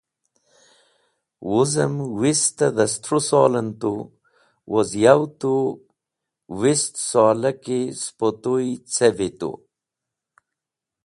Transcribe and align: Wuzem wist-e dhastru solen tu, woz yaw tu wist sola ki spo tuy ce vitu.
Wuzem 1.49 1.95
wist-e 2.19 2.67
dhastru 2.77 3.19
solen 3.29 3.69
tu, 3.81 3.93
woz 4.71 4.89
yaw 5.03 5.21
tu 5.39 5.53
wist 6.59 6.93
sola 7.09 7.51
ki 7.63 7.79
spo 8.03 8.27
tuy 8.43 8.67
ce 8.93 9.07
vitu. 9.17 9.51